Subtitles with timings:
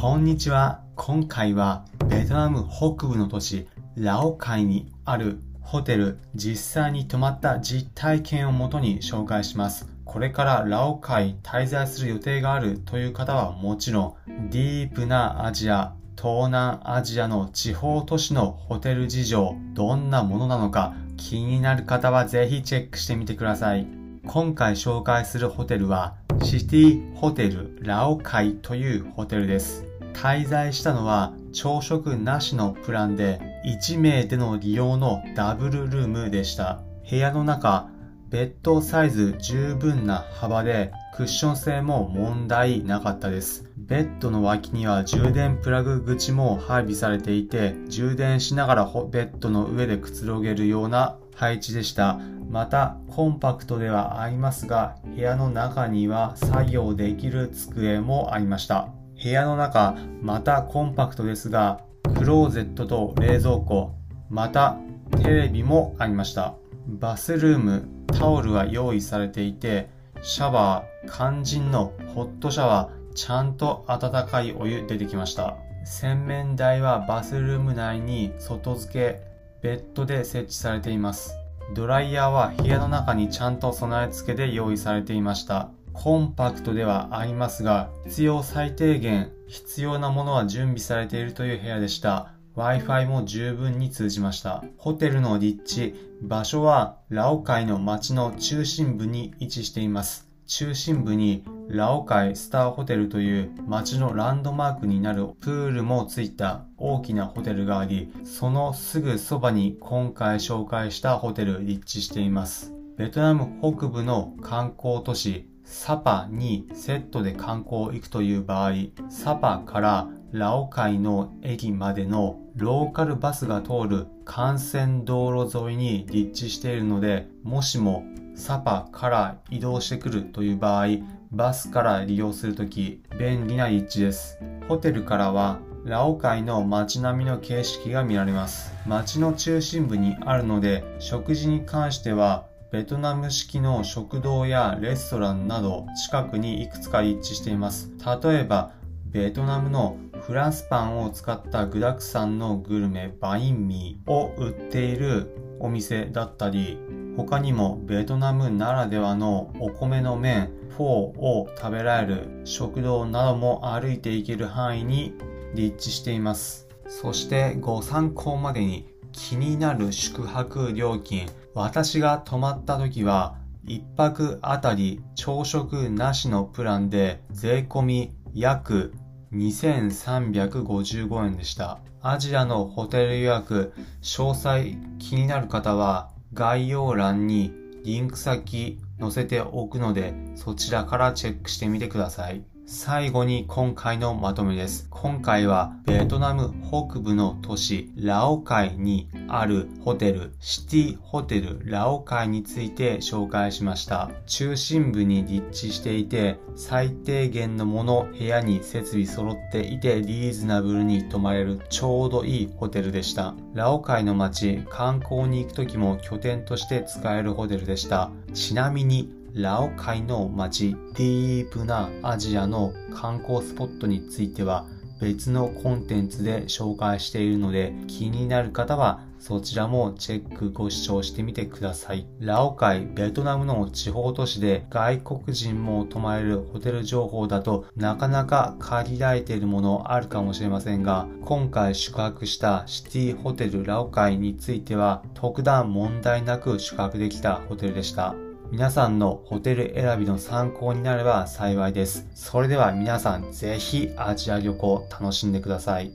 [0.00, 0.80] こんにちは。
[0.94, 3.66] 今回はベトナム北部の都市
[3.96, 9.88] ラオカイにあるホテル実際に泊まった実体験をもとに紹介します。
[10.04, 23.97] これからラオカイ滞在する予定があるという方はもちろんディープなアジア、東南アジアの地方都市のホテル事情、どんなものなのか気になる方はぜひチェックしてみてください。
[24.28, 29.86] 今回紹介するホテルはシティホテルラオカイというホテルです。
[30.12, 36.82] 滞在したのは朝食なしのプランで1名での利用のダブルルームでした。
[37.08, 37.88] 部屋の中、
[38.28, 43.64] ベッドサイズ十分な幅でクッション性も問題なかったです。
[43.78, 52.20] ベッドの脇には充電プラグ口も配備されていて充電しながらベッドの上でくつろげるような配置でした。
[52.48, 58.88] また、コンパクトではありますが、部屋の中には作業できる机もありました。
[59.22, 61.80] 部屋の中、またコンパクトですが、
[62.16, 63.94] クローゼットと冷蔵庫、
[64.30, 64.78] また
[65.22, 66.54] テレビもありました。
[66.86, 69.90] バスルーム、タオルが用意されていて、
[70.22, 75.56] シャワー、肝心のホットシャワー、ちゃんと温かいお湯出てきました。
[75.84, 79.22] 洗面台はバスルーム内に外付け、
[79.60, 81.34] ベッドで設置されています。
[81.74, 85.70] ドライヤーは部屋の中にちゃんと備え付けで用意されていました。
[85.92, 92.32] コンパクトではありますが、必要最低限、必要なものは準備されているという部屋でした。
[92.56, 94.64] Wi-Fi も十分に通じました。
[94.78, 100.27] ホテルの立地、場所はラオカイの街の中心部に位置しています。
[100.48, 112.72] 中心部にラオカイスターホテルという街のランドマークになるプールもついた大きなホテルがあり、そのすぐそばに今回紹介したホテル立地しています。
[112.96, 118.72] ベトナム北部の観光都市サパにセットで観光行くという場合、
[119.10, 128.02] サパからラオカイの駅までのローカルバスが通る幹線道路沿いに立地しているので、もしも
[128.38, 130.86] サパから移動してくるという場合、
[131.32, 134.38] バスから利用するとき便利な立地です。
[134.68, 138.72] ホテルからはラオカイの街並みの景色が見られます。
[138.86, 147.90] 街の中心部にあるので、食事に関してはベトナム式の食堂やレストランなど近くにいくつか立地しています。
[148.22, 148.72] 例えば、
[149.06, 156.78] ベトナムのフランスパンを使った具沢山のグルメバインミーを売っているお店だったり、
[157.18, 165.14] 他にもベトナムならではのお米の麺、フォーを食べられる食堂なども歩いていける範囲に
[165.52, 166.68] 立地しています。
[166.86, 173.34] そしてご参考までに気になる宿泊料金、私が泊まった時は
[173.64, 178.94] 1泊あたり朝食なしのプランで税込み約
[179.32, 181.80] 2355円でした。
[182.00, 187.52] アジアのホテル予約、詳細気になる方は概要欄に
[187.84, 192.42] リンク先載せておくのでそちらからチェックしてみてください。
[192.70, 194.88] 最後に今回のまとめです。
[194.90, 204.10] 今回はベトナム北部の都市ラオカイにあるホテルシティホテルラオカイについて紹介しました。
[204.26, 213.34] 中心部に立地していて最低限のもの部屋に設備揃っていてリーズナブルに泊まれるちょうどいいホテルでした。
[213.54, 218.10] ラオカイの街観光に行く時も拠点として使えるホテルでした。
[218.34, 224.66] ちなみにラオカイの街、ディープなアジアの観光スポットについては
[225.00, 232.08] 別のコンテンツで紹介しているので気になる方はそちらもチェックご視聴してみてください。
[232.18, 248.16] ラオカイ、ベトナムの地方都市で外国人も泊まれるホテル情報だとなかなか限られているものあるかもしれませんが、今回宿泊したシティホテルラオカイについては特段問題なく宿泊できたホテルでした。
[248.50, 252.06] 皆さんのホテル選びの参考になれば幸いです。
[252.14, 255.92] それでは皆さんぜひアジア旅行楽しんでください。